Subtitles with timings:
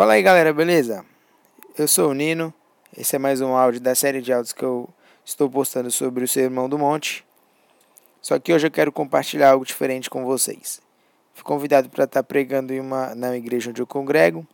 [0.00, 1.04] Fala aí galera, beleza?
[1.76, 2.54] Eu sou o Nino,
[2.96, 4.88] esse é mais um áudio da série de áudios que eu
[5.22, 7.22] estou postando sobre o Sermão do Monte.
[8.22, 10.80] Só que hoje eu quero compartilhar algo diferente com vocês.
[11.34, 14.46] Fui convidado para estar pregando em uma, na igreja onde eu congrego.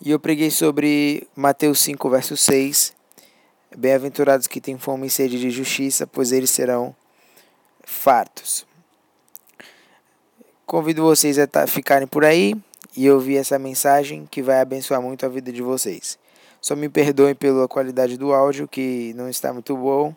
[0.00, 2.94] E eu preguei sobre Mateus 5, verso 6.
[3.76, 6.94] Bem-aventurados que têm fome e sede de justiça, pois eles serão
[7.82, 8.64] fartos.
[10.64, 12.54] Convido vocês a ficarem por aí
[12.96, 16.18] e ouvir essa mensagem que vai abençoar muito a vida de vocês.
[16.60, 20.14] Só me perdoem pela qualidade do áudio que não está muito bom.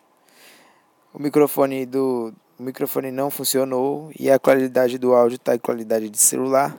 [1.13, 6.09] O microfone do o microfone não funcionou e a qualidade do áudio está em qualidade
[6.09, 6.75] de celular.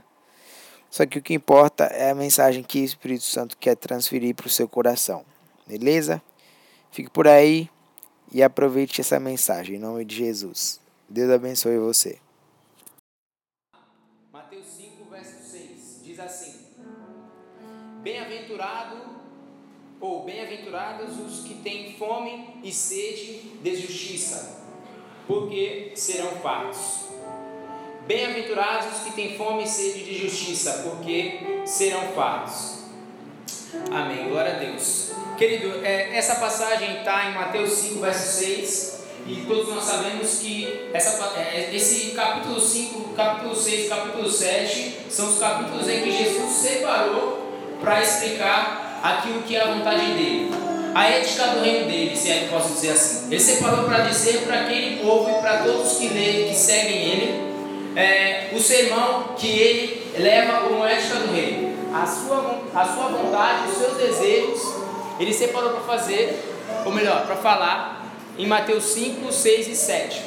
[0.90, 4.48] Só que o que importa é a mensagem que o Espírito Santo quer transferir para
[4.48, 5.24] o seu coração.
[5.66, 6.20] Beleza?
[6.90, 7.70] Fique por aí
[8.32, 10.80] e aproveite essa mensagem em nome de Jesus.
[11.08, 12.18] Deus abençoe você.
[18.08, 18.96] Bem-aventurado
[20.00, 24.62] ou bem-aventurados os que têm fome e sede de justiça,
[25.26, 27.00] porque serão fartos.
[28.06, 32.84] Bem-aventurados os que têm fome e sede de justiça, porque serão fartos.
[33.92, 34.30] Amém.
[34.30, 35.10] Glória a Deus.
[35.36, 39.04] Querido, é, essa passagem está em Mateus 5, verso 6.
[39.26, 45.28] E todos nós sabemos que essa, é, esse capítulo 5, capítulo 6, capítulo 7 são
[45.28, 47.37] os capítulos em que Jesus separou
[47.80, 50.50] para explicar aquilo que é a vontade dele,
[50.94, 53.26] a ética do reino dele, se é que posso dizer assim.
[53.30, 57.48] Ele separou para dizer para aquele povo e para todos que lêem, que seguem ele,
[57.94, 61.68] é, o sermão que ele leva como ética do reino.
[61.94, 64.60] A sua, a sua vontade, os seus desejos,
[65.18, 66.42] ele separou para fazer,
[66.84, 70.22] ou melhor, para falar em Mateus 5, 6 e 7.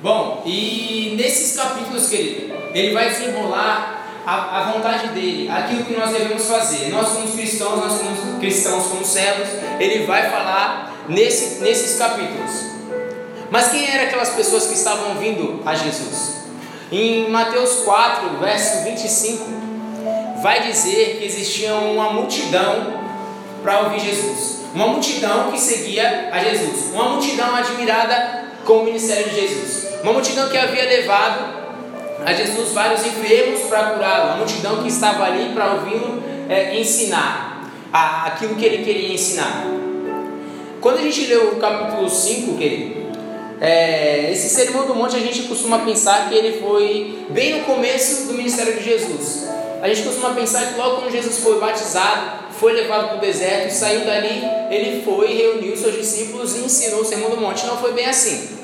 [0.00, 6.10] Bom, e nesses capítulos, querido, ele vai desenrolar a, a, vontade dele, aquilo que nós
[6.10, 6.88] devemos fazer.
[6.90, 12.74] Nós, como cristãos, nós, como cristãos, como servos, ele vai falar nesse, nesses capítulos.
[13.50, 16.44] Mas quem eram aquelas pessoas que estavam vindo a Jesus?
[16.90, 19.44] Em Mateus 4, verso 25,
[20.42, 23.02] vai dizer que existia uma multidão
[23.62, 24.64] para ouvir Jesus.
[24.74, 26.92] Uma multidão que seguia a Jesus.
[26.92, 30.00] Uma multidão admirada com o ministério de Jesus.
[30.02, 31.63] Uma multidão que havia levado
[32.24, 37.70] a Jesus vários enfermos para curá-lo, a multidão que estava ali para ouvi-lo é, ensinar
[37.92, 39.66] a, aquilo que ele queria ensinar.
[40.80, 43.04] Quando a gente lê o capítulo 5, querido,
[43.60, 48.26] é, esse sermão do monte a gente costuma pensar que ele foi bem no começo
[48.26, 49.48] do ministério de Jesus.
[49.80, 53.70] A gente costuma pensar que logo quando Jesus foi batizado, foi levado para o deserto
[53.70, 57.66] saiu dali, ele foi, reuniu seus discípulos e ensinou o sermão do monte.
[57.66, 58.63] Não foi bem assim.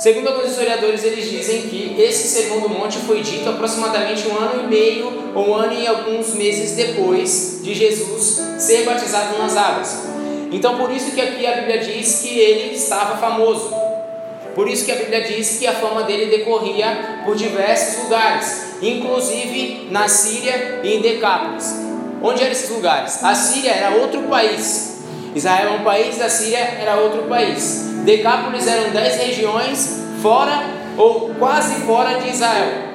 [0.00, 4.62] Segundo alguns historiadores, eles dizem que esse Sermão do Monte foi dito aproximadamente um ano
[4.64, 10.04] e meio ou um ano e alguns meses depois de Jesus ser batizado nas águas.
[10.50, 13.74] Então, por isso que aqui a Bíblia diz que ele estava famoso.
[14.54, 19.88] Por isso que a Bíblia diz que a fama dele decorria por diversos lugares, inclusive
[19.90, 21.74] na Síria e em Decápolis.
[22.22, 23.22] Onde eram esses lugares?
[23.22, 25.02] A Síria era outro país.
[25.34, 27.89] Israel é um país, a Síria era outro país.
[28.04, 30.62] Decápolis eram dez regiões fora
[30.96, 32.90] ou quase fora de Israel.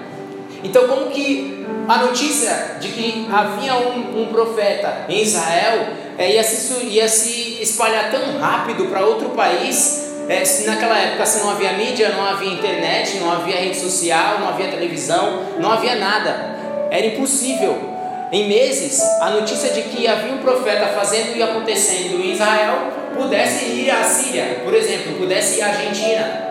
[0.63, 6.43] Então, como que a notícia de que havia um, um profeta em Israel é, ia,
[6.43, 10.03] se, ia se espalhar tão rápido para outro país?
[10.27, 14.49] É, naquela época se não havia mídia, não havia internet, não havia rede social, não
[14.49, 16.55] havia televisão, não havia nada.
[16.89, 17.93] Era impossível.
[18.31, 23.65] Em meses, a notícia de que havia um profeta fazendo e acontecendo em Israel pudesse
[23.65, 26.45] ir à Síria, por exemplo, pudesse ir à Argentina.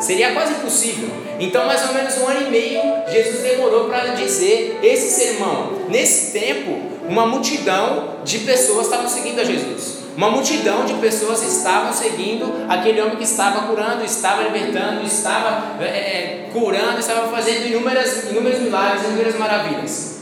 [0.00, 1.08] Seria quase impossível.
[1.38, 5.86] Então, mais ou menos um ano e meio, Jesus demorou para dizer esse sermão.
[5.88, 10.04] Nesse tempo, uma multidão de pessoas estavam seguindo a Jesus.
[10.16, 15.86] Uma multidão de pessoas estavam seguindo aquele homem que estava curando, estava libertando, estava é,
[15.86, 20.20] é curando, estava fazendo inúmeras, inúmeros milagres, inúmeras maravilhas.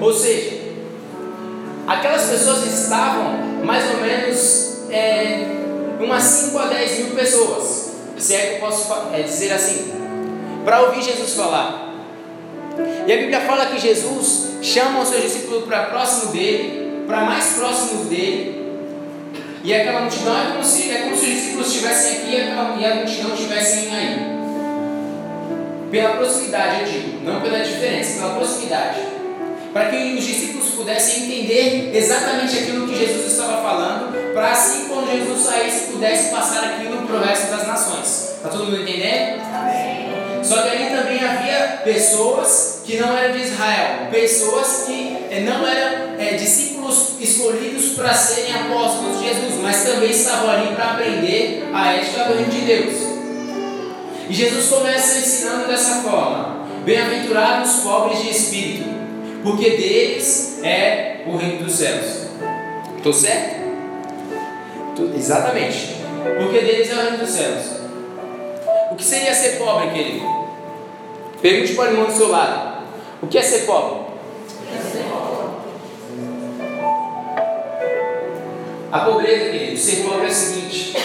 [0.00, 0.58] Ou seja,
[1.86, 5.46] aquelas pessoas estavam mais ou menos é,
[6.00, 9.92] umas 5 a 10 mil pessoas, se é que eu posso é, dizer assim,
[10.64, 11.88] para ouvir Jesus falar.
[13.06, 17.54] E a Bíblia fala que Jesus chama os seus discípulos para próximo dele, para mais
[17.54, 18.58] próximos dele,
[19.64, 22.36] e aquela multidão é como se, é como se os discípulos estivessem aqui
[22.80, 24.38] e a multidão estivessem aí.
[25.90, 29.17] Pela proximidade, eu digo, não pela diferença, pela proximidade
[29.72, 35.10] para que os discípulos pudessem entender exatamente aquilo que Jesus estava falando, para assim quando
[35.10, 38.34] Jesus saísse pudesse passar aquilo para o resto das nações.
[38.36, 39.42] Está todo mundo entendendo?
[39.52, 40.08] Amém.
[40.42, 45.66] Só que ali também havia pessoas que não eram de Israel, pessoas que eh, não
[45.66, 51.68] eram é, discípulos escolhidos para serem apóstolos de Jesus, mas também estavam ali para aprender
[51.74, 52.94] a ética do reino de Deus.
[54.30, 58.97] E Jesus começa ensinando dessa forma: Bem-aventurados os pobres de espírito,
[59.42, 62.28] porque deles é o reino dos céus.
[62.96, 63.58] Estou certo?
[64.96, 65.96] Tô, exatamente.
[66.38, 67.64] Porque deles é o reino dos céus.
[68.90, 70.26] O que seria ser pobre, querido?
[71.40, 72.84] Pergunte para o irmão do seu lado.
[73.22, 74.08] O que é ser pobre?
[78.90, 80.96] A pobreza, querido, ser pobre é o seguinte: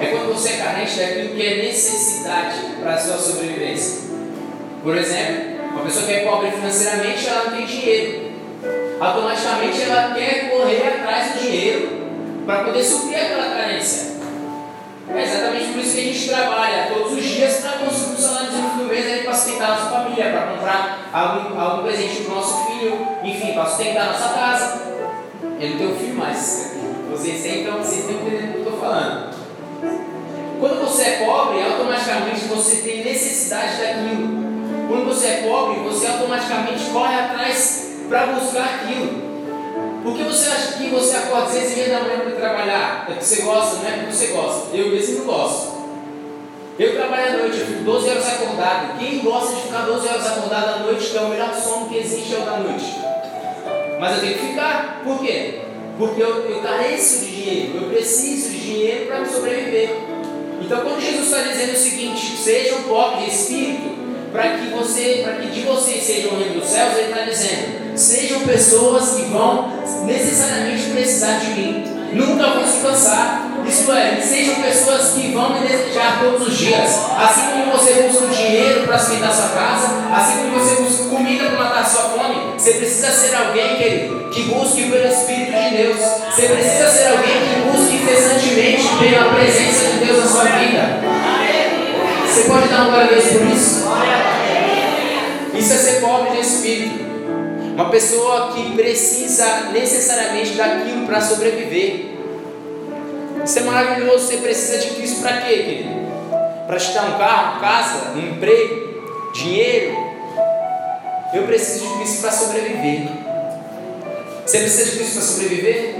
[0.00, 4.10] é quando você é carente daquilo que é necessidade para a sua sobrevivência.
[4.82, 8.32] Por exemplo, uma pessoa que é pobre financeiramente, ela não tem dinheiro.
[8.98, 12.06] Automaticamente ela quer correr atrás do dinheiro
[12.46, 14.16] para poder suprir aquela carência.
[15.14, 18.50] É exatamente por isso que a gente trabalha todos os dias para conseguir um salário
[18.50, 22.36] fim do mês para sustentar a nossa família, para comprar algum, algum presente para o
[22.36, 24.82] nosso filho, enfim, para sustentar a nossa casa.
[25.60, 26.76] Eu não tenho filho, mas
[27.10, 29.36] vocês tentam, vocês têm entendendo o que eu estou falando.
[30.58, 34.45] Quando você é pobre, automaticamente você tem necessidade daquilo.
[34.88, 39.26] Quando você é pobre, você automaticamente corre atrás para buscar aquilo.
[40.02, 43.06] Por que você acha que você acorda às vezes e meia da manhã para trabalhar?
[43.08, 44.76] É porque você gosta, não é porque você gosta.
[44.76, 45.76] Eu mesmo não gosto.
[46.78, 48.98] Eu trabalho à noite, eu fico 12 horas acordado.
[48.98, 51.96] Quem gosta de ficar 12 horas acordado à noite, que é o melhor sono que
[51.96, 52.84] existe é o da noite.
[53.98, 55.00] Mas eu tenho que ficar.
[55.02, 55.60] Por quê?
[55.98, 59.90] Porque eu, eu careço de dinheiro, eu preciso de dinheiro para sobreviver.
[60.60, 63.95] Então quando Jesus está dizendo o seguinte, sejam pobres de espírito,
[64.32, 67.96] para que você, para que de vocês sejam o reino dos céus, ele está dizendo,
[67.96, 69.72] sejam pessoas que vão
[70.04, 73.42] necessariamente precisar de mim, nunca vão se cansar.
[73.66, 77.00] Isto é, sejam pessoas que vão me desejar todos os dias.
[77.18, 81.64] Assim como você busca dinheiro para sustentar sua casa, assim como você busca comida para
[81.64, 85.98] matar sua fome, você precisa ser alguém, querido, que busque pelo Espírito de Deus.
[86.30, 91.15] Você precisa ser alguém que busque incessantemente pela presença de Deus na sua vida.
[92.82, 93.86] Um glória a Deus por isso?
[95.58, 97.06] Isso é ser pobre de espírito.
[97.74, 102.16] Uma pessoa que precisa necessariamente daquilo para sobreviver.
[103.44, 104.26] Isso é maravilhoso.
[104.26, 106.06] Você precisa de Cristo para quê, querido?
[106.66, 109.96] Para te dar um carro, casa, um emprego, dinheiro.
[111.32, 113.08] Eu preciso de Cristo para sobreviver.
[114.44, 115.94] Você precisa de Cristo para sobreviver?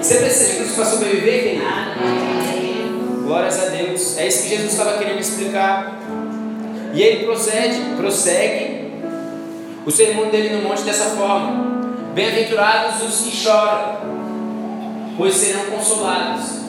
[0.00, 2.55] Você precisa de Cristo para sobreviver, querido?
[3.26, 4.16] Glórias a Deus.
[4.16, 5.98] É isso que Jesus estava querendo explicar.
[6.94, 8.92] E ele procede, prossegue
[9.84, 13.96] o sermão dele no monte dessa forma: Bem-aventurados os que choram,
[15.16, 16.60] pois serão consolados.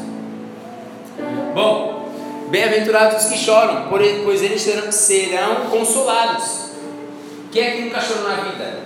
[1.54, 2.10] Bom,
[2.50, 6.72] bem-aventurados os que choram, pois eles serão, serão consolados.
[7.52, 8.80] Quem é que nunca chorou na vida?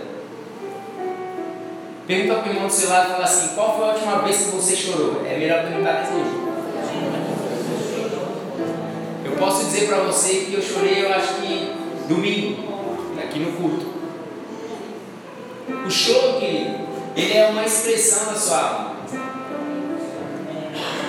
[2.06, 4.38] Pergunta para o irmão do seu lado e fala assim: qual foi a última vez
[4.39, 5.25] que você chorou?
[5.25, 6.40] É melhor perguntar desse jeito.
[9.41, 11.71] Posso dizer para você que eu chorei, eu acho que
[12.07, 12.63] domingo,
[13.17, 13.88] aqui no culto.
[15.83, 16.75] O choro, querido,
[17.15, 18.95] ele é uma expressão da sua alma.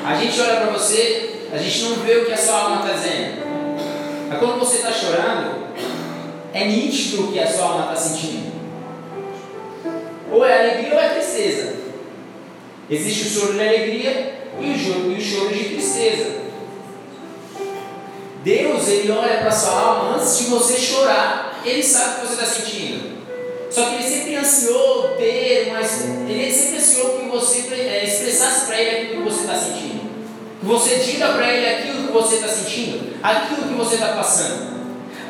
[0.07, 2.93] A gente olha para você, a gente não vê o que a sua alma está
[2.95, 3.43] dizendo.
[4.31, 5.67] Mas quando você está chorando,
[6.55, 8.51] é nítido o que a sua alma está sentindo.
[10.33, 11.75] Ou é alegria ou é tristeza.
[12.89, 16.42] Existe o choro de alegria e o choro, e o choro de tristeza.
[18.83, 21.61] Deus, Ele olha para sua alma antes de você chorar.
[21.65, 23.13] Ele sabe o que você está sentindo.
[23.71, 28.81] Só que Ele sempre ansiou ter, mas Ele sempre ansiou que você é, expressasse para
[28.81, 30.13] Ele aquilo que você está sentindo.
[30.61, 34.73] Que você diga para Ele aquilo que você está sentindo, aquilo que você está passando.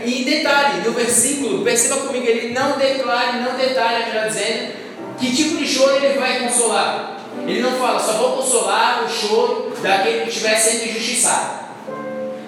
[0.04, 4.73] E detalhe, no versículo, perceba comigo, ele não declara, não detalha, melhor dizendo,
[5.16, 7.21] que tipo de choro ele vai consolar.
[7.47, 11.62] Ele não fala, só vou consolar o choro daquele que estiver sendo injustiçado.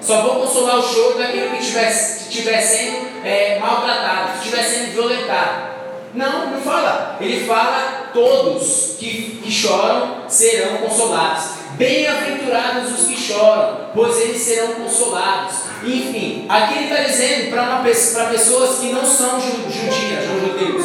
[0.04, 4.92] Só vou consolar o choro daquele que estiver, estiver sendo é, maltratado, que estiver sendo
[4.92, 5.74] violentado.
[6.12, 7.16] Não, não fala.
[7.20, 11.64] Ele fala: todos que, que choram serão consolados.
[11.78, 15.54] Bem-aventurados os que choram, pois eles serão consolados.
[15.82, 20.84] Enfim, aqui ele está dizendo para pessoas que não são judias, não judeus.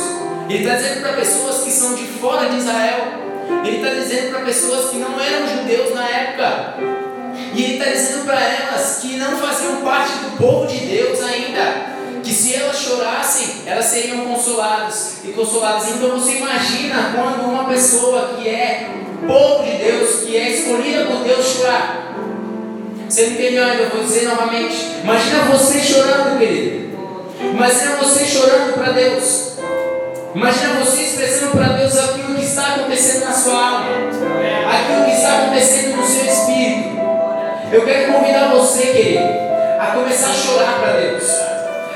[0.49, 3.19] Ele está dizendo para pessoas que são de fora de Israel.
[3.65, 7.08] Ele está dizendo para pessoas que não eram judeus na época.
[7.53, 11.99] E ele está dizendo para elas que não faziam parte do povo de Deus ainda.
[12.23, 15.89] Que se elas chorassem, elas seriam consoladas e consoladas.
[15.89, 18.89] Então você imagina quando uma pessoa que é
[19.25, 22.15] povo de Deus, que é escolhida por Deus, chorar.
[23.07, 23.83] Você não entendeu ainda?
[23.83, 24.75] Eu vou dizer novamente.
[25.03, 26.89] Imagina você chorando, querido.
[27.41, 29.53] Imagina você chorando para Deus.
[30.35, 33.88] Imagina você expressando para Deus aquilo que está acontecendo na sua alma,
[37.89, 39.25] quero convidar você, querido,
[39.79, 41.23] a começar a chorar para Deus,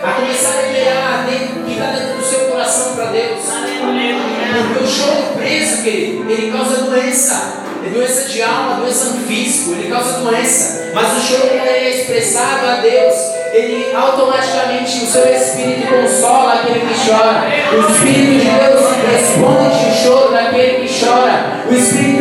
[0.04, 3.42] a começar a liberar o que está dentro do seu coração para Deus.
[3.44, 7.64] Porque o choro preso, querido, ele causa doença.
[7.86, 10.92] É doença de alma, doença físico, ele causa doença.
[10.94, 13.14] Mas o choro, é expressado a Deus,
[13.52, 17.44] ele automaticamente, o seu espírito consola aquele que chora.
[17.74, 18.82] O Espírito de Deus
[19.12, 21.66] responde o choro daquele que chora.
[21.70, 22.13] O Espírito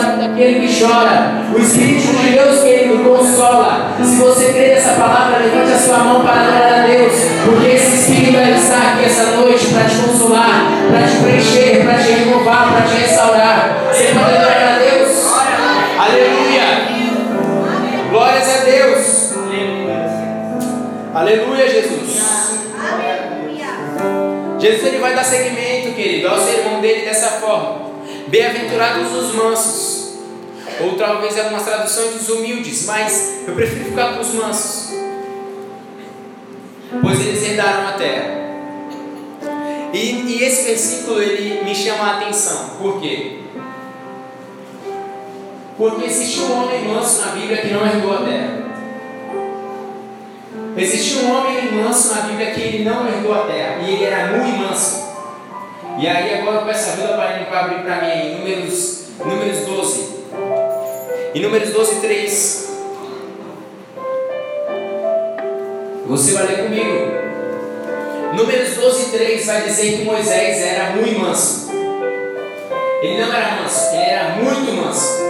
[0.00, 1.44] daquele que chora.
[1.54, 3.94] O Espírito de Deus, querido, consola.
[4.02, 7.12] Se você crê nessa palavra, levante a sua mão para adorar a Deus.
[7.44, 11.98] Porque esse Espírito vai estar aqui essa noite para te consolar, para te preencher, para
[11.98, 13.76] te renovar, para te restaurar.
[13.92, 15.26] Você pode adorar a Deus?
[15.98, 16.66] Aleluia!
[18.10, 19.26] Glórias a Deus!
[21.14, 22.26] Aleluia, Jesus!
[24.58, 27.95] Jesus ele vai dar seguimento, querido, ao sermão dele dessa forma.
[28.28, 29.96] Bem-aventurados os mansos.
[30.80, 34.94] Ou talvez algumas traduções os humildes, mas eu prefiro ficar com os mansos.
[37.02, 38.46] Pois eles herdaram a terra.
[39.92, 42.70] E, e esse versículo ele me chama a atenção.
[42.78, 43.38] Por quê?
[45.78, 48.66] Porque existe um homem manso na Bíblia que não herdou a terra.
[50.76, 53.82] Existia um homem manso na Bíblia que ele não herdou a terra.
[53.82, 55.15] E ele era muito manso.
[55.98, 58.34] E aí agora eu peço ajuda para abrir para mim aí.
[58.38, 60.16] Números, números 12.
[61.34, 62.68] Em números 12, 3.
[66.06, 67.16] Você vai ler comigo.
[68.36, 71.70] Números 12, 3 vai dizer que Moisés era muito manso.
[73.02, 75.26] Ele não era manso, ele era muito manso.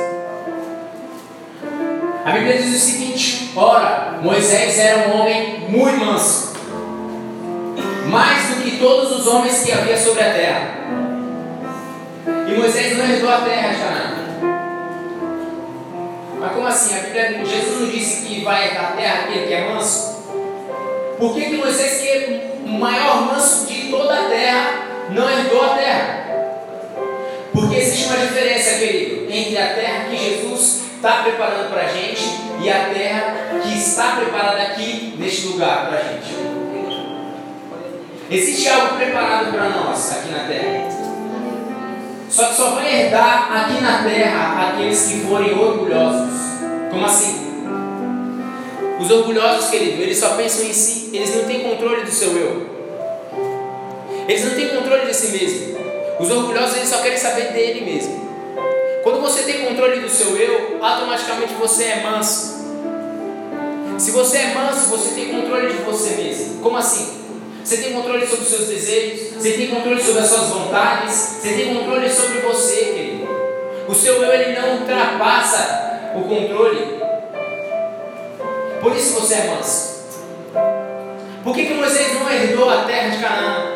[2.25, 6.46] A Bíblia diz o seguinte: Ora, Moisés era um homem muito manso,
[8.77, 10.69] que todos os homens que havia sobre a terra.
[12.47, 14.27] E Moisés não herdou a terra de Canaã.
[16.39, 16.97] Mas como assim?
[16.97, 20.17] A Bíblia, Jesus não disse que vai herdar a terra aquele que é manso?
[21.19, 24.71] Por que, que Moisés, que é o maior manso de toda a terra,
[25.11, 26.27] não herdou a terra?
[27.53, 32.23] Porque existe uma diferença, querido, entre a terra que Jesus está preparando para a gente
[32.63, 36.56] e a terra que está preparada aqui neste lugar para a gente.
[38.29, 40.89] Existe algo preparado para nós aqui na terra.
[42.29, 46.35] Só que só vai herdar aqui na terra aqueles que forem orgulhosos.
[46.91, 47.47] Como assim?
[49.01, 52.67] Os orgulhosos, querido, eles só pensam em si, eles não têm controle do seu eu.
[54.27, 55.79] Eles não têm controle de si mesmo.
[56.19, 58.27] Os orgulhosos, eles só querem saber dele mesmo.
[59.05, 62.57] Quando você tem controle do seu eu, automaticamente você é manso.
[63.99, 66.61] Se você é manso, você tem controle de você mesmo.
[66.61, 67.26] Como assim?
[67.67, 71.49] Você tem controle sobre os seus desejos, você tem controle sobre as suas vontades, você
[71.49, 73.29] tem controle sobre você, querido.
[73.89, 77.01] O seu eu ele não ultrapassa o controle.
[78.81, 79.97] Por isso você é manso.
[81.43, 83.73] Por que, que Moisés não herdou a terra de Canaã?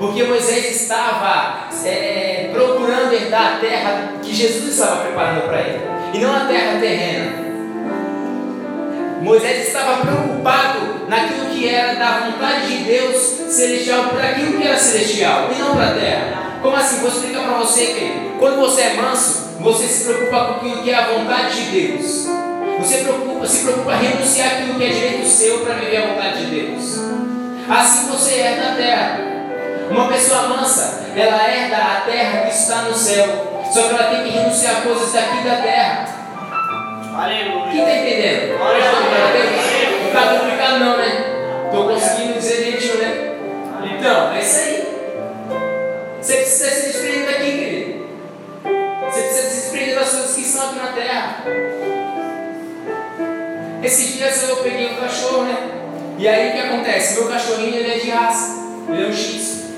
[0.00, 5.80] Porque Moisés estava é, procurando herdar a terra que Jesus estava preparando para ele,
[6.12, 7.36] e não a terra terrena.
[9.22, 13.16] Moisés estava preocupado naquilo que era da vontade de Deus
[13.48, 16.48] celestial, por aquilo que era celestial, e não para a terra.
[16.62, 17.00] Como assim?
[17.00, 18.38] Vou explicar para você, querido.
[18.38, 22.26] Quando você é manso, você se preocupa com aquilo que é a vontade de Deus.
[22.80, 26.46] Você preocupa, se preocupa em renunciar aquilo que é direito seu para viver a vontade
[26.46, 26.98] de Deus.
[27.68, 29.20] Assim você herda a terra.
[29.90, 33.62] Uma pessoa mansa, ela herda a terra que está no céu.
[33.72, 36.06] Só que ela tem que renunciar a coisas daqui da terra.
[37.16, 37.70] Aleluia.
[37.70, 38.58] Quem está entendendo?
[38.58, 39.77] Não
[40.08, 41.64] está complicado não, né?
[41.66, 43.36] Estou conseguindo dizer gentil, né?
[43.98, 44.88] Então, é isso aí.
[46.20, 48.08] Você precisa se desprender daqui, querido.
[49.08, 51.44] Você precisa se desprender das coisas que estão aqui na terra.
[53.82, 55.56] Esses dias eu peguei um cachorro, né?
[56.18, 57.14] E aí o que acontece?
[57.20, 59.68] Meu cachorrinho ele é de raça, ele é um X.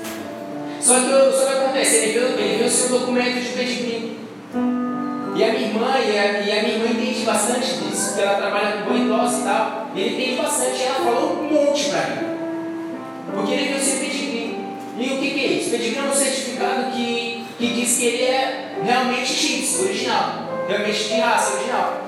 [0.81, 4.19] Só que, eu, só que acontece, ele viu, ele viu seu documento de pedigree.
[5.37, 8.39] E a minha irmã, e a, e a minha irmã entende bastante disso, porque ela
[8.39, 9.80] trabalha com boi idoso e tal.
[9.95, 12.31] Ele entende bastante, ela falou um monte pra mim.
[13.35, 14.57] Porque ele viu o seu pedigree.
[14.97, 15.71] E o que, que é isso?
[15.71, 20.65] Pedigree é um certificado que, que diz que ele é realmente X, original.
[20.69, 22.01] Realmente de raça original.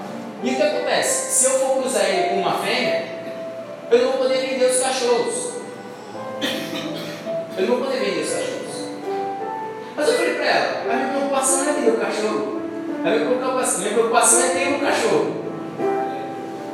[0.43, 1.33] E o que acontece?
[1.33, 3.05] Se eu for cruzar ele com uma fêmea,
[3.91, 5.53] eu não vou poder vender os cachorros.
[7.57, 8.63] Eu não vou poder vender os cachorros.
[9.95, 12.63] Mas eu falei para ela, a minha preocupação não é ter o cachorro.
[13.05, 15.43] A minha preocupação, minha preocupação é ter um cachorro.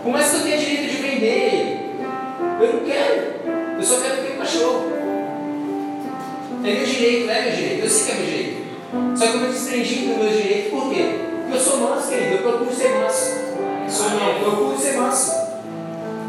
[0.02, 1.80] Por mais que eu tenha direito de ele,
[2.60, 3.38] Eu não quero.
[3.78, 4.92] Eu só quero ter um cachorro.
[6.64, 7.84] É meu direito, é meu direito.
[7.84, 8.58] Eu sei que é meu direito.
[9.16, 11.04] Só que eu me desprendi do meu direito, por quê?
[11.42, 12.34] Porque eu sou manso, querido.
[12.34, 13.38] Eu procuro ser manso.
[13.88, 15.48] Sou não, eu procuro ser manso.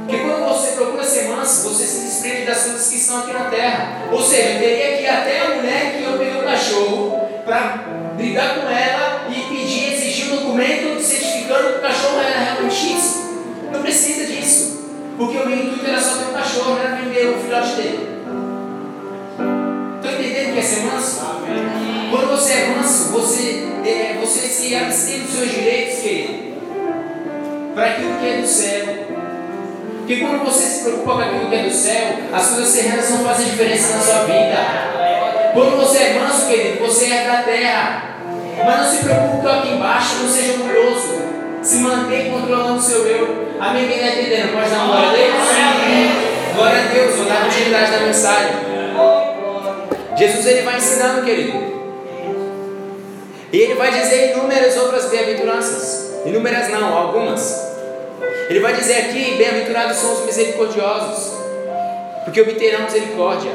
[0.05, 3.50] Porque quando você procura ser manso, você se desprende das coisas que estão aqui na
[3.50, 4.08] terra.
[4.12, 7.86] Ou seja, eu teria que ir até a mulher que eu peguei o cachorro para
[8.15, 13.29] brigar com ela e pedir, exigir um documento certificando que o cachorro era realmente isso.
[13.72, 14.79] Não precisa disso.
[15.20, 18.24] Porque o meu intuito era só ter um cachorro, não era vender o filhote dele.
[19.98, 21.20] Estão entendendo o que é ser manso?
[22.10, 26.34] Quando você é manso, você, é, você se abstém dos seus direitos, querido,
[27.76, 28.86] para aquilo que é do céu.
[29.98, 33.26] Porque quando você se preocupa com aquilo que é do céu, as coisas terrenas não
[33.26, 35.52] fazem diferença na sua vida.
[35.54, 38.16] Quando você é manso, querido, você é da terra.
[38.66, 41.20] Mas não se preocupe que aqui embaixo não seja orgulhoso.
[41.62, 43.49] Se mantenha controlando o seu eu.
[43.60, 43.89] Amém?
[43.89, 44.54] Quem está entendendo?
[44.54, 46.56] Pode dar uma glória a Deus?
[46.56, 48.51] Glória a Deus, vou dar continuidade da mensagem.
[50.18, 51.58] Jesus ele vai ensinando, querido.
[53.51, 56.25] E ele vai dizer inúmeras outras bem-aventuranças.
[56.25, 57.68] Inúmeras não, algumas.
[58.50, 61.34] Ele vai dizer aqui: bem-aventurados são os misericordiosos,
[62.24, 63.51] porque obterão misericórdia.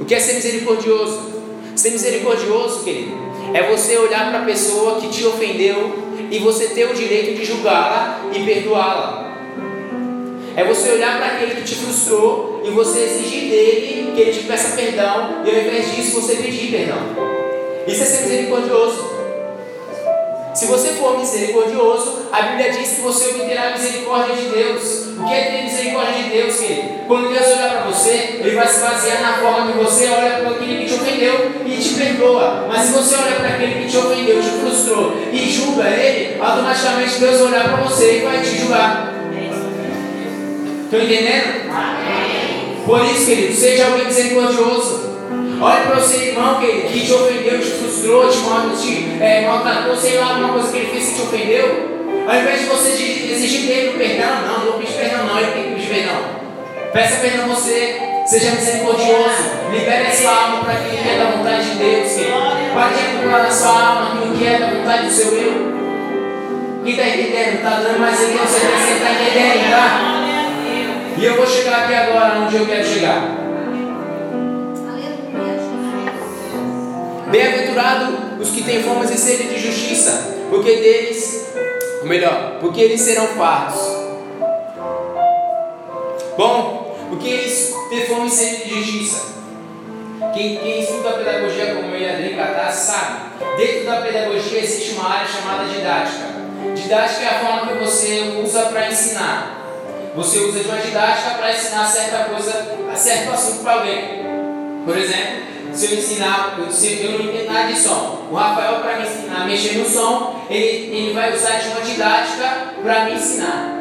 [0.00, 1.36] O que é ser misericordioso?
[1.76, 3.16] Ser misericordioso, querido,
[3.54, 5.94] é você olhar para a pessoa que te ofendeu
[6.30, 9.25] e você ter o direito de julgá-la e perdoá-la.
[10.56, 14.44] É você olhar para aquele que te frustrou e você exigir dele que ele te
[14.44, 16.96] peça perdão e ao invés disso você pedir perdão.
[17.86, 19.16] Isso é ser misericordioso.
[20.54, 25.06] Se você for misericordioso, a Bíblia diz que você obterá a misericórdia de Deus.
[25.18, 26.88] O que é ter misericórdia de Deus, querido?
[27.06, 30.50] Quando Deus olhar para você, Ele vai se basear na forma que você olha para
[30.52, 32.64] aquele que te ofendeu e te perdoa.
[32.66, 37.20] Mas se você olha para aquele que te ofendeu, te frustrou e julga ele, automaticamente
[37.20, 39.15] Deus vai olhar para você e vai te julgar.
[40.86, 41.66] Estão entendendo?
[42.86, 45.16] Por isso, querido, seja alguém misericordioso.
[45.60, 48.38] Olhe para o seu irmão que, que te ofendeu, te frustrou, te,
[48.80, 51.96] te é, maltratou, sei lá, alguma coisa que ele fez que te ofendeu.
[52.28, 52.90] Ao invés de você
[53.32, 56.20] exigir dele o perdão, não, não vou pedir perdão, não, ele tem que pedir perdão.
[56.92, 61.70] Peça perdão a você, seja misericordioso, libere a sua alma para que é da vontade
[61.70, 62.12] de Deus.
[62.12, 62.36] Querido.
[62.74, 65.76] Pare de acumular na sua alma aquilo que é da vontade do seu eu.
[66.84, 67.54] Quem está entendendo?
[67.56, 70.15] Está dando mais aqui, você está entendendo, tá?
[71.18, 73.22] E eu vou chegar aqui agora onde eu quero chegar.
[77.30, 81.54] Bem-aventurado os que têm fome e sede de justiça, porque deles,
[82.02, 83.80] ou melhor, porque eles serão fartos.
[86.36, 89.36] Bom, porque eles têm fome e sede de justiça.
[90.34, 93.20] Quem, quem estuda a pedagogia como eu e Adri Catar sabe,
[93.56, 96.26] dentro da pedagogia existe uma área chamada didática.
[96.74, 99.65] Didática é a forma que você usa para ensinar.
[100.16, 104.24] Você usa de uma didática para ensinar certa coisa, certo assunto para alguém.
[104.86, 105.42] Por exemplo,
[105.74, 109.42] se eu ensinar, se eu não entendo nada de som, o Rafael para me ensinar
[109.42, 113.74] a mexer no som, ele, ele vai usar de uma didática para me ensinar.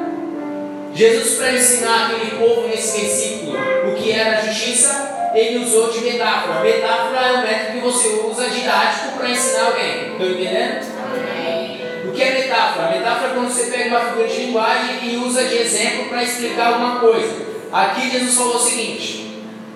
[0.93, 6.59] Jesus, para ensinar aquele povo nesse versículo o que era justiça, ele usou de metáfora.
[6.59, 10.11] Metáfora é um método que você usa didático para ensinar alguém.
[10.11, 10.94] Estão entendendo?
[12.15, 12.91] Que é metáfora?
[12.91, 16.67] Metáfora é quando você pega uma figura de linguagem e usa de exemplo para explicar
[16.67, 17.45] alguma coisa.
[17.71, 19.25] Aqui Jesus falou o seguinte: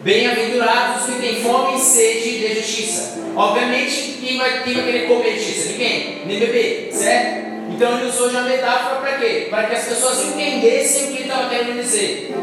[0.01, 3.19] Bem-aventurados os que têm fome e sede de justiça.
[3.35, 5.73] Obviamente, quem vai, quem vai querer comer justiça?
[5.73, 7.49] Ninguém, nem beber, certo?
[7.69, 9.47] Então ele usou de uma metáfora para quê?
[9.49, 12.33] Para que as pessoas entendessem o que ele estava querendo dizer.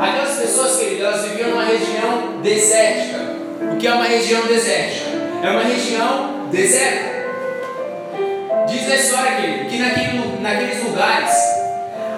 [0.00, 3.18] Aquelas pessoas, querido, elas viviam numa região desértica.
[3.72, 5.10] O que é uma região desértica?
[5.42, 7.23] É uma região deserta.
[8.66, 11.30] Diz a história, querido, que naquele, naqueles lugares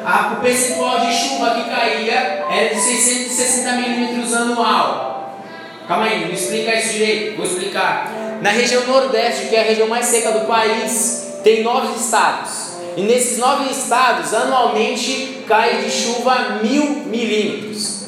[0.05, 5.43] a, o percentual de chuva que caía era de 660 milímetros anual.
[5.89, 7.37] Calma aí, me explica isso direito.
[7.37, 8.13] Vou explicar.
[8.41, 12.77] Na região Nordeste, que é a região mais seca do país, tem nove estados.
[12.97, 18.07] E nesses nove estados, anualmente cai de chuva mil milímetros.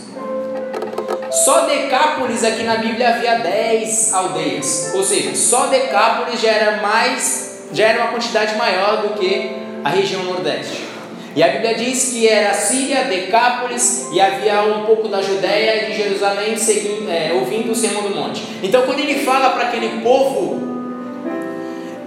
[1.31, 4.93] Só Decápolis aqui na Bíblia havia 10 aldeias.
[4.95, 9.51] Ou seja, só Decápolis já era mais, já era uma quantidade maior do que
[9.85, 10.89] a região Nordeste.
[11.37, 15.93] E a Bíblia diz que era Síria, Decápolis e havia um pouco da Judéia e
[15.93, 18.43] de Jerusalém seguindo, é, ouvindo o sermão do monte.
[18.63, 20.61] Então, quando ele fala para aquele povo,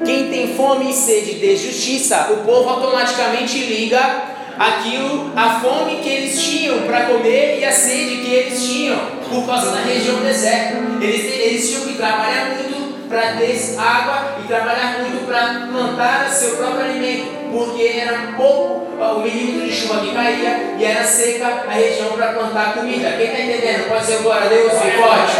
[0.04, 6.10] quem tem fome e sede de justiça, o povo automaticamente liga aquilo, a fome que
[6.10, 10.78] eles tinham para comer e a sede que eles tinham por causa da região deserta.
[11.00, 12.81] Eles, eles tinham que trabalhar muito,
[13.12, 19.20] para ter água e trabalhar muito para plantar seu próprio alimento, porque era pouco o
[19.20, 23.12] milímetro de chuva que caía e era seca a região para plantar comida.
[23.18, 23.90] Quem está entendendo?
[23.90, 25.34] Pode ser glória a Deus, bem forte.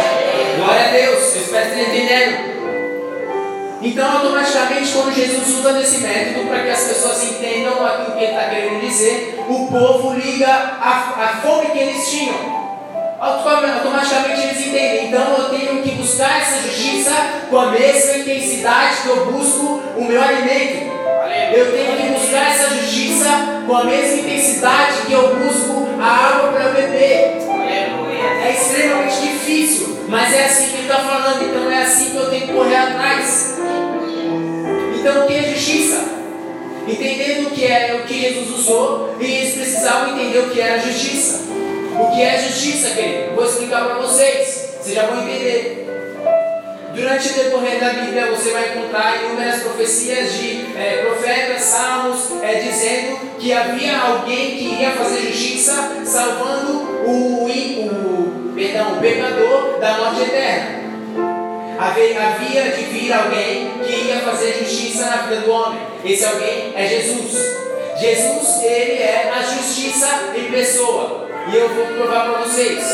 [0.56, 2.52] Glória a Deus, eu espero que entendendo.
[3.80, 8.32] Então, automaticamente, quando Jesus usa desse método para que as pessoas entendam aquilo que ele
[8.32, 12.61] está querendo dizer, o povo liga a, a fome que eles tinham.
[13.22, 15.06] Automaticamente eles entendem.
[15.06, 17.12] Então eu tenho que buscar essa justiça
[17.48, 20.90] com a mesma intensidade que eu busco o meu alimento.
[21.54, 23.28] Eu tenho que buscar essa justiça
[23.64, 27.38] com a mesma intensidade que eu busco a água para beber.
[28.44, 31.44] É extremamente difícil, mas é assim que ele está falando.
[31.44, 33.56] Então é assim que eu tenho que correr atrás.
[34.98, 36.10] Então o que é justiça?
[36.88, 40.80] Entendendo o que é o que Jesus usou, e eles precisavam entender o que era
[40.80, 41.51] justiça.
[42.00, 43.34] O que é justiça, querido?
[43.34, 45.86] Vou explicar para vocês, vocês já vão entender.
[46.94, 52.54] Durante o decorrer da Bíblia você vai encontrar inúmeras profecias de é, profetas, salmos, é,
[52.56, 56.72] dizendo que havia alguém que iria fazer justiça, salvando
[57.06, 60.82] o, o, perdão, o pecador da morte eterna
[61.82, 65.80] havia de vir alguém que ia fazer justiça na vida do homem.
[66.04, 67.32] Esse alguém é Jesus.
[67.98, 71.31] Jesus, ele é a justiça em pessoa.
[71.50, 72.84] E eu vou provar para vocês.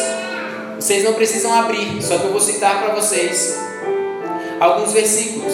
[0.77, 3.59] Vocês não precisam abrir, só que eu vou citar para vocês
[4.61, 5.53] alguns versículos.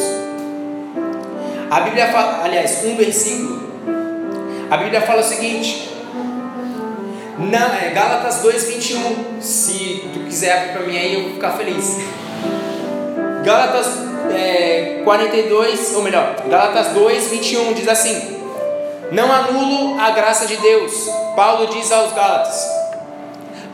[1.70, 3.64] A Bíblia fala, aliás, um versículo.
[4.70, 5.90] A Bíblia fala o seguinte:
[7.38, 9.40] não, é Gálatas 2:21.
[9.40, 11.96] Se tu quiser abrir para mim aí, eu vou ficar feliz.
[13.44, 13.86] Gálatas
[14.32, 18.40] é, 42, ou melhor, Gálatas 2, 21 diz assim:
[19.10, 21.08] Não anulo a graça de Deus.
[21.34, 22.83] Paulo diz aos Gálatas: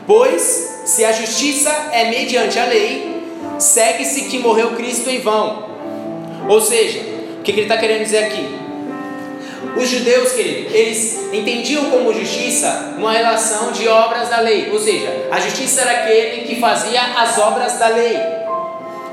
[0.05, 3.23] Pois se a justiça é mediante a lei,
[3.59, 5.69] segue-se que morreu Cristo em vão.
[6.47, 6.99] Ou seja,
[7.39, 8.61] o que ele está querendo dizer aqui?
[9.75, 15.27] Os judeus, querido, eles entendiam como justiça uma relação de obras da lei, ou seja,
[15.31, 18.40] a justiça era aquele que fazia as obras da lei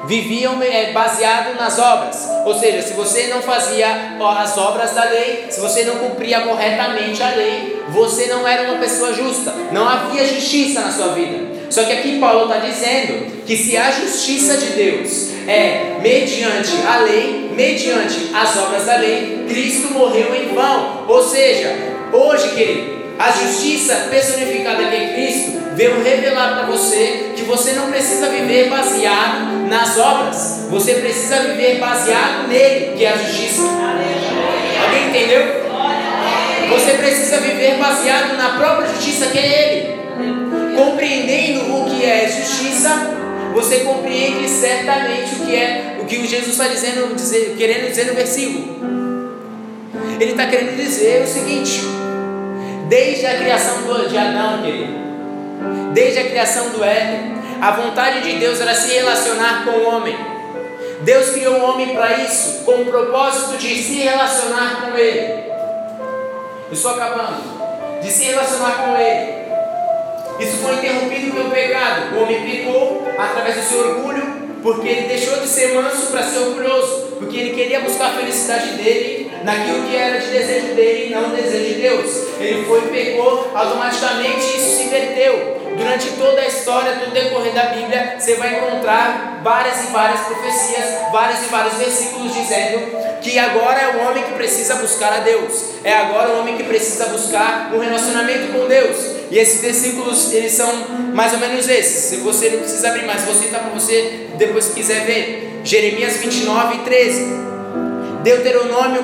[0.08, 2.28] viviam é, baseado nas obras.
[2.46, 7.22] Ou seja, se você não fazia as obras da lei, se você não cumpria corretamente
[7.22, 9.54] a lei, você não era uma pessoa justa.
[9.70, 11.58] Não havia justiça na sua vida.
[11.70, 17.00] Só que aqui Paulo está dizendo que se a justiça de Deus é mediante a
[17.00, 21.04] lei, mediante as obras da lei, Cristo morreu em vão.
[21.06, 21.74] Ou seja,
[22.12, 27.90] hoje, querido, a justiça personificada aqui em Cristo veio revelar para você que você não
[27.90, 33.62] precisa viver baseado nas obras, você precisa viver baseado nele, que é a justiça.
[33.62, 35.68] Alguém entendeu?
[36.70, 40.76] Você precisa viver baseado na própria justiça que é ele.
[40.76, 42.90] Compreendendo o que é justiça,
[43.52, 48.14] você compreende certamente o que é o que Jesus está dizendo, dizer, querendo dizer no
[48.14, 48.78] versículo.
[50.20, 51.97] Ele está querendo dizer o seguinte
[52.88, 54.92] Desde a criação de Adão, querido.
[55.92, 57.36] Desde a criação do Éden.
[57.60, 60.16] A vontade de Deus era se relacionar com o homem.
[61.02, 65.48] Deus criou o homem para isso, com o propósito de se relacionar com ele.
[66.68, 68.00] Eu estou acabando.
[68.00, 69.38] De se relacionar com ele.
[70.40, 72.16] Isso foi interrompido pelo pecado.
[72.16, 74.22] O homem pecou através do seu orgulho,
[74.62, 78.70] porque ele deixou de ser manso para ser orgulhoso, porque ele queria buscar a felicidade
[78.72, 82.28] dele naquilo que era de desejo dele e não desejo de Deus.
[82.40, 85.58] Ele foi e pecou, automaticamente isso se inverteu.
[85.76, 91.12] Durante toda a história, do decorrer da Bíblia, você vai encontrar várias e várias profecias,
[91.12, 95.74] vários e vários versículos dizendo que agora é o homem que precisa buscar a Deus.
[95.84, 98.96] É agora o homem que precisa buscar um relacionamento com Deus.
[99.30, 100.68] E esses versículos, eles são
[101.14, 102.04] mais ou menos esses.
[102.04, 105.60] Se você não precisa abrir mais, vou citar para você depois se quiser ver.
[105.62, 107.48] Jeremias 29 e 13.
[108.22, 109.02] Deuteronômio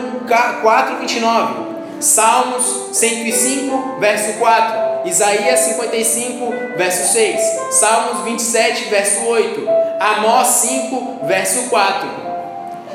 [0.63, 1.75] 4, 29.
[2.01, 5.09] Salmos 105, verso 4.
[5.09, 7.41] Isaías 55, verso 6.
[7.71, 9.69] Salmos 27, verso 8.
[10.01, 12.09] Amós 5, verso 4.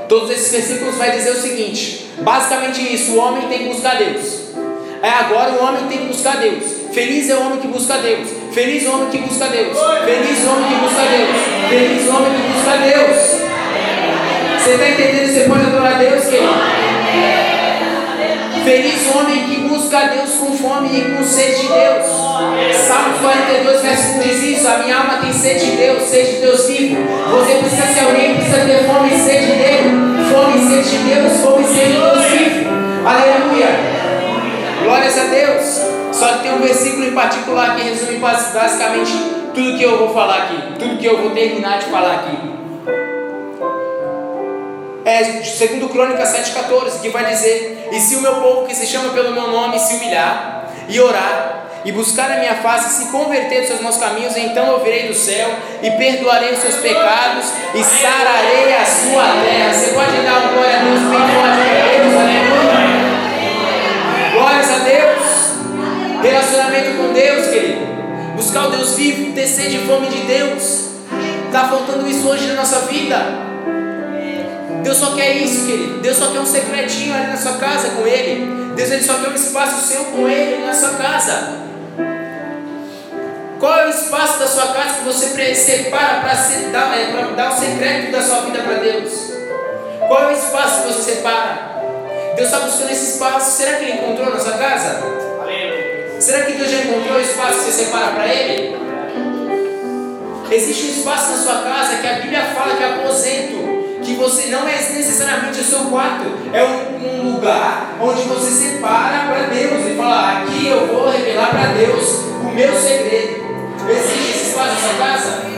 [0.08, 4.50] Todos esses versículos vai dizer o seguinte: basicamente isso, o homem tem que buscar Deus.
[5.02, 6.64] É agora o homem tem que buscar Deus.
[6.92, 8.28] Feliz é o homem que busca Deus.
[8.52, 9.78] Feliz o homem que busca Deus.
[9.78, 11.70] Feliz o homem que busca Deus.
[11.70, 13.39] Feliz o homem que busca Deus.
[14.60, 15.34] Você está entendendo?
[15.34, 16.54] Você pode adorar a Deus, querido?
[18.64, 22.06] Feliz homem que busca a Deus com fome e com sede de Deus.
[22.76, 26.42] Salmo 42, verso 1 diz isso: A minha alma tem sede de Deus, sede de
[26.42, 26.98] Deus vivo.
[27.32, 29.90] Você precisa ser alguém precisa ter fome e sede dele.
[30.30, 32.70] Fome e sede de Deus, fome e sede de Deus vivo.
[33.08, 33.68] Aleluia.
[34.84, 35.82] Glórias a Deus.
[36.12, 39.14] Só que tem um versículo em particular que resume basicamente
[39.54, 42.59] tudo que eu vou falar aqui, tudo que eu vou terminar de falar aqui.
[45.10, 49.10] É, segundo Crônica 7,14, que vai dizer: E se o meu povo que se chama
[49.10, 53.60] pelo meu nome se humilhar e orar e buscar a minha face e se converter
[53.60, 55.50] dos seus maus caminhos, então eu virei do céu
[55.82, 59.74] e perdoarei os seus pecados e sararei a sua terra.
[59.74, 63.00] Você pode dar um glória a Deus bem forte para Deus, aleluia.
[64.34, 65.20] Glórias a Deus.
[66.22, 67.88] Relacionamento com Deus, querido.
[68.36, 70.90] Buscar o Deus vivo, ter sede e fome de Deus.
[71.48, 73.49] Está faltando isso hoje na nossa vida.
[74.84, 76.00] Deus só quer isso, querido.
[76.00, 78.74] Deus só quer um secretinho ali na sua casa com Ele.
[78.76, 81.60] Deus ele só quer um espaço seu com Ele na sua casa.
[83.60, 86.34] Qual é o espaço da sua casa que você separa para
[86.72, 89.34] dar, é, dar o secreto da sua vida para Deus?
[90.08, 91.70] Qual é o espaço que você separa?
[92.36, 93.58] Deus está buscando esse espaço.
[93.58, 95.04] Será que Ele encontrou na sua casa?
[96.20, 98.78] Será que Deus já encontrou o espaço que você separa para Ele?
[100.52, 103.79] Existe um espaço na sua casa que a Bíblia fala que é aposento
[104.10, 109.28] que você não é necessariamente o seu quarto, é um, um lugar onde você separa
[109.28, 112.08] para Deus e fala: aqui eu vou revelar para Deus
[112.42, 113.48] o meu segredo.
[113.88, 115.50] Existe esse espaço na sua casa?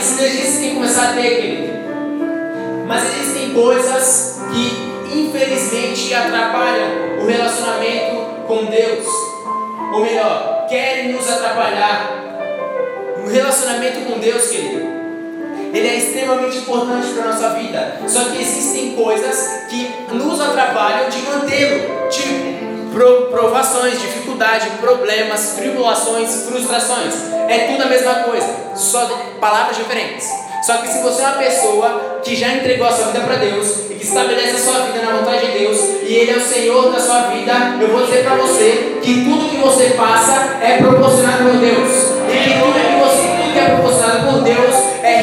[0.00, 1.72] Sinergia você tem que começar a ter, querido.
[2.86, 9.06] Mas existem coisas que infelizmente atrapalham o relacionamento com Deus.
[9.92, 12.10] Ou melhor, querem nos atrapalhar.
[13.24, 14.97] O relacionamento com Deus, querido
[15.72, 18.00] ele é extremamente importante para a nossa vida.
[18.06, 22.68] Só que existem coisas que nos atrapalham de mantê-lo, tipo
[23.30, 27.14] provações, dificuldade, problemas, tribulações, frustrações.
[27.48, 29.06] É tudo a mesma coisa, só
[29.40, 30.26] palavras diferentes.
[30.62, 33.90] Só que se você é uma pessoa que já entregou a sua vida para Deus
[33.90, 36.92] e que estabelece a sua vida na vontade de Deus e Ele é o Senhor
[36.92, 41.44] da sua vida, eu vou dizer para você que tudo que você passa é proporcionado
[41.44, 41.90] por Deus.
[42.28, 45.22] E que tudo que, você, tudo que é proporcionado por Deus é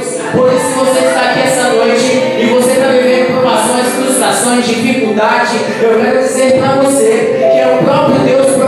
[0.00, 0.32] Deus.
[0.32, 5.56] Por isso, se você está aqui essa noite e você está vivendo provações, frustrações, dificuldade,
[5.82, 8.60] eu quero dizer para você que é o próprio Deus que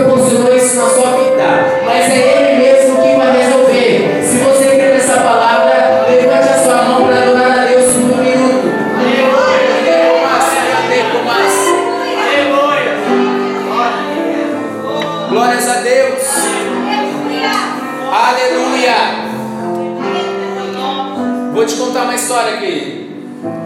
[22.33, 23.11] história aqui.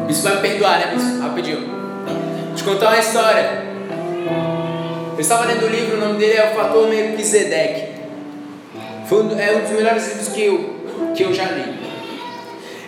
[0.09, 1.21] Isso vai me perdoar, né, bispo?
[1.21, 1.63] Rapidinho.
[2.57, 3.65] Te contar uma história.
[5.15, 7.95] Eu estava lendo o livro, o nome dele é O Fator Melquisedeque.
[9.09, 10.75] Foi um, é um dos melhores livros que eu,
[11.15, 11.77] que eu já li.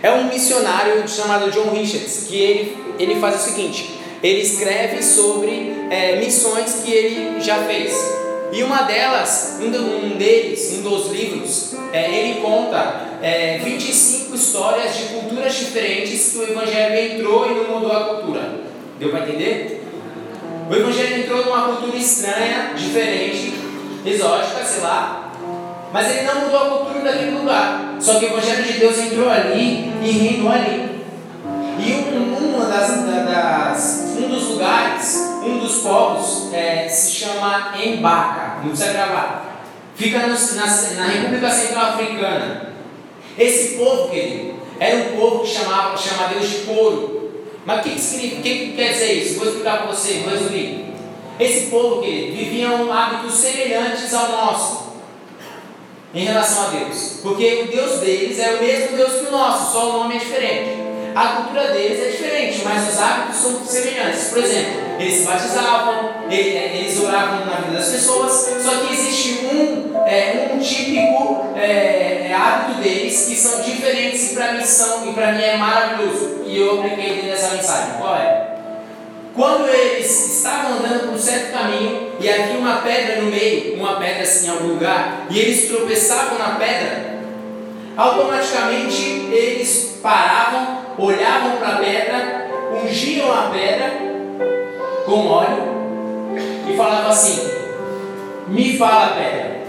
[0.02, 5.74] É um missionário chamado John Richards, que ele, ele faz o seguinte: ele escreve sobre
[5.90, 7.94] é, missões que ele já fez.
[8.50, 14.96] E uma delas, um, um deles, um dos livros, é, ele conta é, 25 histórias
[14.96, 18.60] de culturas diferentes que o Evangelho entrou e não mudou a cultura.
[18.98, 19.84] Deu para entender?
[20.70, 23.54] O Evangelho entrou numa cultura estranha, diferente,
[24.04, 25.32] exótica, sei lá,
[25.92, 27.96] mas ele não mudou a cultura daquele lugar.
[27.98, 30.98] Só que o Evangelho de Deus entrou ali e reinou ali.
[31.78, 38.58] E um, uma das, das, um dos lugares, um dos povos, é, se chama Embaca,
[38.62, 39.62] não precisa gravar.
[39.94, 42.77] Fica no, na, na República Central Africana.
[43.38, 47.30] Esse povo, querido, era um povo que chamava, chama Deus de couro.
[47.64, 49.38] Mas o que, que, que, que quer dizer isso?
[49.38, 50.86] Vou explicar para você, vou resumir.
[51.38, 54.88] Esse povo, querido, viviam hábitos semelhantes ao nosso
[56.14, 57.20] em relação a Deus.
[57.22, 60.18] Porque o Deus deles é o mesmo Deus que o nosso, só o nome é
[60.18, 60.87] diferente.
[61.18, 64.28] A cultura deles é diferente, mas os hábitos são semelhantes.
[64.28, 70.52] Por exemplo, eles batizavam, eles oravam na vida das pessoas, só que existe um, é,
[70.54, 75.42] um típico é, hábito deles que são diferentes e para mim são, e para mim
[75.42, 76.42] é maravilhoso.
[76.46, 77.94] E eu apliquei dentro dessa mensagem.
[77.98, 78.50] Qual é?
[79.34, 83.96] Quando eles estavam andando por um certo caminho e havia uma pedra no meio, uma
[83.96, 87.18] pedra assim em algum lugar, e eles tropeçavam na pedra,
[87.96, 92.48] automaticamente eles paravam, olhavam para a pedra,
[92.84, 93.92] ungiam a pedra
[95.06, 95.62] com óleo
[96.68, 97.48] e falavam assim:
[98.48, 99.62] Me fala, pedra,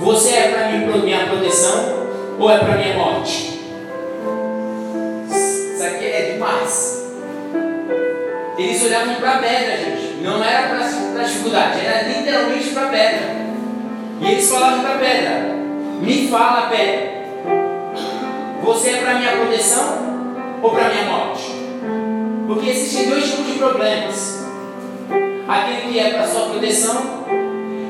[0.00, 2.06] você é para minha proteção
[2.38, 3.60] ou é para minha morte?
[5.30, 7.04] Isso aqui é demais.
[8.56, 10.14] Eles olhavam para a pedra, gente.
[10.22, 13.44] Não era para a dificuldade, era literalmente para a pedra.
[14.20, 15.30] E eles falavam para a pedra:
[16.00, 17.14] Me fala, pedra.
[18.62, 20.13] Você é para minha proteção
[20.64, 21.42] ou para minha morte?
[22.46, 24.44] Porque existem dois tipos de problemas:
[25.46, 27.24] aquele que é para sua proteção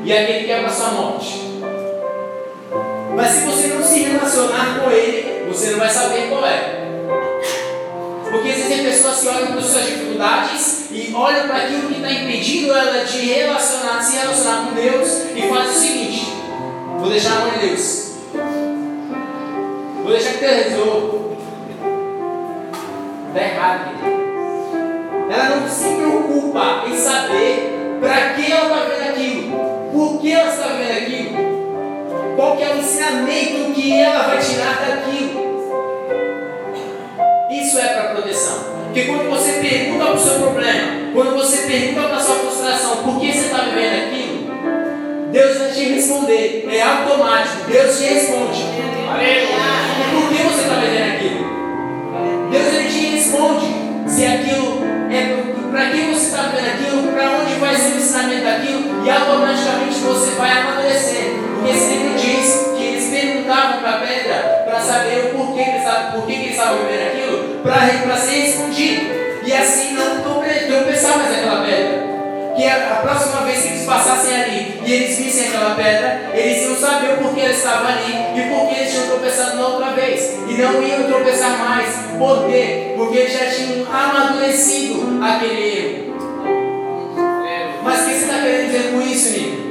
[0.05, 1.41] e aquele que é para sua morte.
[3.15, 6.85] Mas se você não se relacionar com ele, você não vai saber qual é.
[9.29, 14.03] olham para as suas dificuldades e olham para aquilo que está impedindo ela de relacionar,
[14.03, 16.27] se relacionar com Deus e faz o seguinte:
[16.99, 18.15] vou deixar a mão de Deus.
[20.03, 21.34] Vou deixar que Deus resolva.
[23.35, 25.29] Está errado, querido.
[25.29, 30.49] Ela não se preocupa em saber para que ela está vendo aquilo, por que ela
[30.49, 35.45] está vendo aquilo, qual que é o ensinamento que ela vai tirar daquilo.
[37.51, 38.67] Isso é para proteção.
[38.85, 42.97] Porque quando você pergunta para o seu problema, quando você pergunta para a sua frustração,
[42.99, 44.45] por que você está vivendo aquilo,
[45.33, 46.69] Deus vai te responder.
[46.71, 47.69] É automático.
[47.69, 48.63] Deus te responde.
[50.13, 51.44] Por que você está vivendo aquilo?
[53.35, 53.67] Responde
[54.07, 58.45] se aquilo é para quem você está vivendo aquilo, para onde vai ser o ensinamento
[58.45, 61.33] daquilo, e automaticamente você vai amadurecer.
[61.57, 65.71] Porque esse livro diz que eles perguntavam para a pedra para saber o porquê que
[65.71, 69.03] eles por estavam vivendo aquilo, para ser respondido.
[69.45, 72.15] E assim não tropeçar mais aquela pedra.
[72.55, 73.34] Que a, a próxima
[73.85, 78.13] passassem ali e eles vissem aquela pedra, eles iam saber o porquê eles estavam ali
[78.37, 80.35] e por que eles tinham tropeçado na outra vez.
[80.49, 81.95] E não iam tropeçar mais.
[82.19, 82.95] Por quê?
[82.97, 86.05] Porque eles já tinham amadurecido aquele erro.
[87.83, 89.65] Mas o que você está querendo dizer com isso, Nico?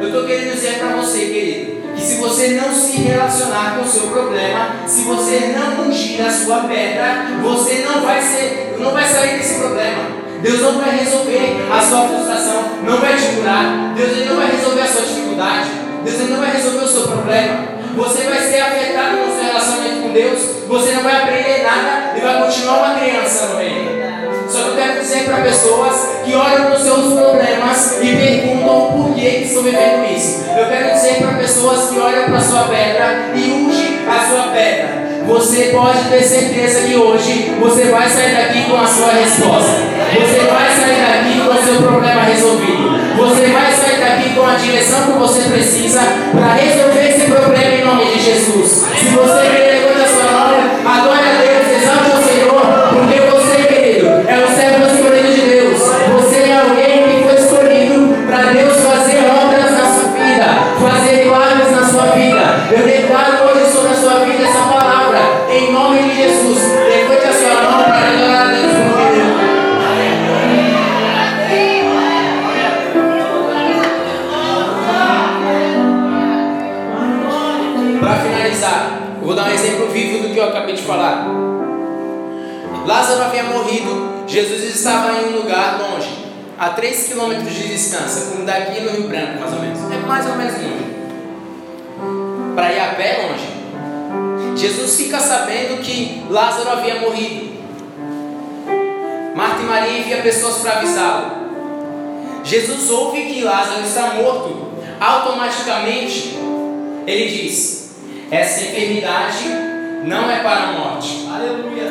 [0.00, 3.88] Eu estou querendo dizer para você, querido, que se você não se relacionar com o
[3.88, 9.04] seu problema, se você não ungir a sua pedra, você não vai ser, não vai
[9.04, 10.09] sair desse problema.
[10.42, 13.94] Deus não vai resolver a sua frustração, não vai te curar.
[13.94, 15.68] Deus não vai resolver a sua dificuldade.
[16.02, 17.80] Deus não vai resolver o seu problema.
[17.94, 20.40] Você vai ser afetado no seu relacionamento com Deus.
[20.66, 24.00] Você não vai aprender nada e vai continuar uma criança no reino.
[24.48, 28.92] Só que eu quero dizer para pessoas que olham para os seus problemas e perguntam
[28.92, 30.44] por que estão vivendo isso.
[30.56, 34.52] Eu quero dizer para pessoas que olham para a sua pedra e ungem a sua
[34.52, 35.09] pedra.
[35.30, 39.76] Você pode ter certeza que hoje você vai sair daqui com a sua resposta.
[40.12, 42.98] Você vai sair daqui com o seu problema resolvido.
[43.16, 46.00] Você vai sair daqui com a direção que você precisa
[46.32, 48.86] para resolver esse problema em nome de Jesus.
[48.98, 51.39] Se você quer levanta sua mão, adore a
[96.30, 97.50] Lázaro havia morrido.
[99.34, 101.40] Marta e Maria enviam pessoas para avisá-lo.
[102.44, 104.70] Jesus ouve que Lázaro está morto.
[105.00, 106.38] Automaticamente,
[107.06, 107.96] ele diz:
[108.30, 109.48] Essa enfermidade
[110.04, 111.26] não é para a morte,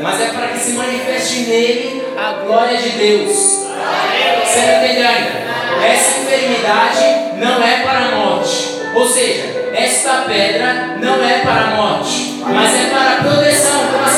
[0.01, 3.29] mas é para que se manifeste nele a glória de Deus.
[3.29, 5.49] Você não ainda?
[5.85, 11.75] Essa enfermidade não é para a morte, ou seja, esta pedra não é para a
[11.75, 13.79] morte, mas é para a proteção.
[13.91, 14.08] Como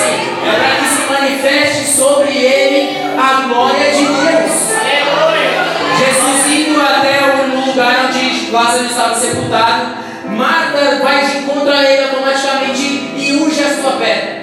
[8.52, 9.96] Lázaro estava sepultado,
[10.30, 12.84] Marta vai de encontro a ele automaticamente
[13.16, 14.42] e unge a sua pedra.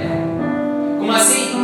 [0.99, 1.55] Como assim?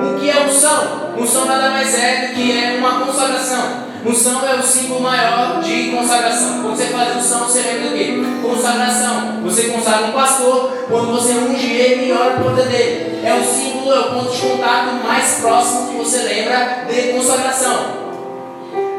[0.00, 1.14] O que é unção?
[1.16, 3.88] Unção nada mais é do que é uma consagração.
[4.04, 6.62] Unção é o símbolo maior de consagração.
[6.62, 8.22] Quando você faz unção, você lembra do quê?
[8.42, 9.40] Consagração.
[9.42, 13.20] Você consagra um pastor quando você unge ele e ora por conta dele.
[13.24, 18.08] É o símbolo, é o ponto de contato mais próximo que você lembra de consagração.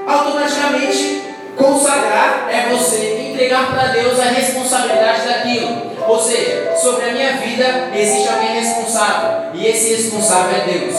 [0.05, 1.28] Automaticamente,
[1.59, 5.89] consagrar é você entregar para Deus a responsabilidade daquilo.
[6.07, 9.51] Ou seja, sobre a minha vida existe alguém responsável.
[9.53, 10.95] E esse responsável é Deus.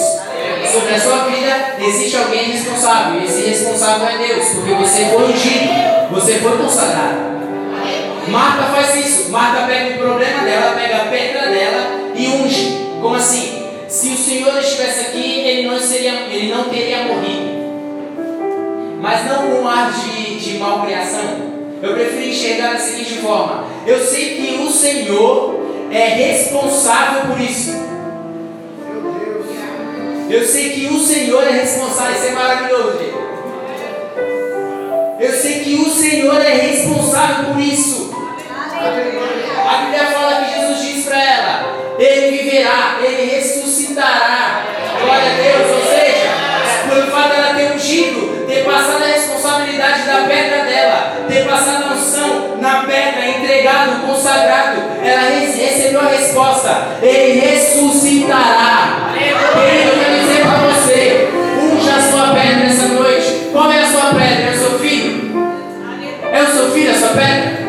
[0.71, 3.21] Sobre a sua vida existe alguém responsável.
[3.21, 4.49] E esse responsável é Deus.
[4.51, 5.71] Porque você foi ungido.
[6.13, 7.31] Você foi consagrado.
[8.29, 9.31] Marta faz isso.
[9.31, 12.87] Marta pega o problema dela, pega a pedra dela e unge.
[13.01, 13.67] Como assim?
[13.89, 17.59] Se o Senhor estivesse aqui, ele não, seria, ele não teria morrido.
[19.01, 21.61] Mas não com ar de, de malcriação.
[21.83, 27.41] Eu prefiro enxergar assim da seguinte forma: eu sei que o Senhor é responsável por
[27.41, 27.91] isso.
[30.29, 33.21] Eu sei que o Senhor é responsável, isso é maravilhoso, gente.
[35.19, 38.11] Eu sei que o Senhor é responsável por isso.
[39.69, 44.65] A Bíblia fala que Jesus diz para ela: Ele viverá, ele ressuscitará.
[45.01, 46.31] Glória a Deus, ou seja,
[46.89, 49.07] pelo fato dela ter ungido, ter passado a
[50.11, 56.99] da pedra dela, ter passado a unção na pedra, entregado, consagrado, ela recebeu a resposta:
[57.01, 59.13] Ele ressuscitará.
[59.15, 61.29] Querido, eu quero dizer para você:
[61.63, 63.49] unja a sua pedra nessa noite.
[63.53, 64.51] Qual é a sua pedra?
[64.51, 65.31] É o seu filho?
[66.33, 67.61] É o seu filho a sua pedra?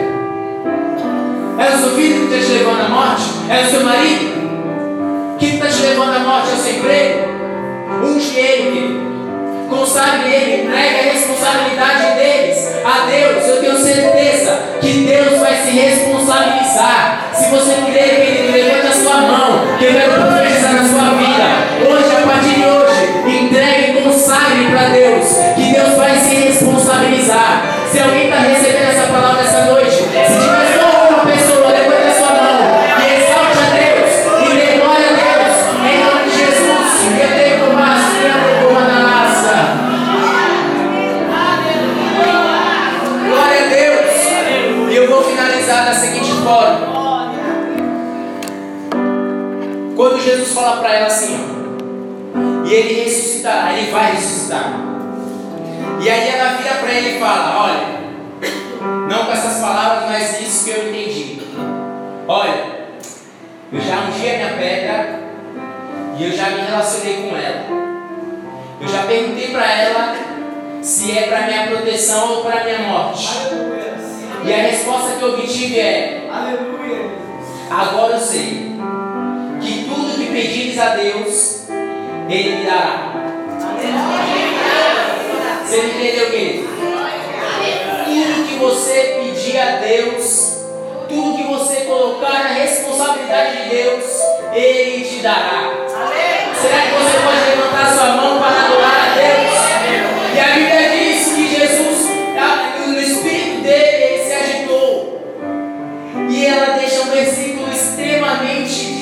[1.59, 3.23] É o seu filho que está te levando à morte?
[3.49, 5.37] É o seu marido?
[5.37, 6.49] Que está te levando à morte?
[6.49, 7.31] É o seu emprego?
[8.03, 9.11] Unge ele, querido.
[9.69, 12.00] Consagre ele, entregue a responsabilidade
[15.71, 17.31] se responsabilizar.
[17.33, 19.77] Se você crê, querido, levante a sua mão.
[19.77, 21.47] Que eu quero profetizar na sua vida.
[21.89, 25.27] Hoje, a partir de hoje, entregue consagre para Deus.
[25.55, 27.63] Que Deus vai se responsabilizar.
[27.89, 29.00] Se alguém está recebendo essa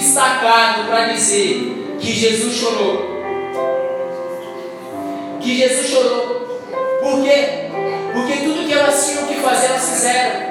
[0.10, 3.20] destacado para dizer que Jesus chorou.
[5.40, 6.60] Que Jesus chorou.
[7.02, 7.70] Por quê?
[8.14, 10.50] Porque tudo que elas tinham que fazer, elas fizeram.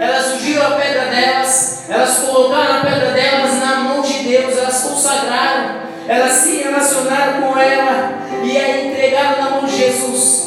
[0.00, 4.82] Elas ungiram a pedra delas, elas colocaram a pedra delas na mão de Deus, elas
[4.82, 10.46] consagraram, elas se relacionaram com ela e a entregaram na mão de Jesus.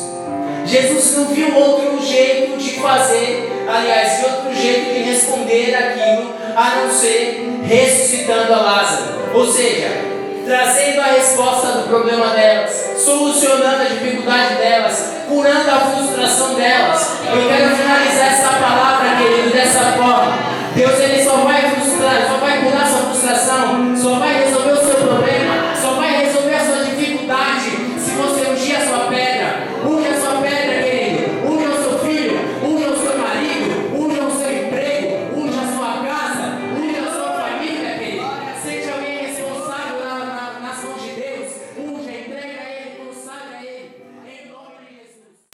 [0.66, 6.92] Jesus não viu outro jeito de fazer, aliás, outro jeito de responder aquilo a não
[6.92, 9.30] ser ressuscitando a Lázaro.
[9.34, 9.90] Ou seja,
[10.46, 17.20] trazendo a resposta do problema delas, solucionando a dificuldade delas, curando a frustração delas.
[17.24, 20.60] Eu quero finalizar essa palavra, querido, dessa forma.
[20.76, 21.69] Deus ele só vai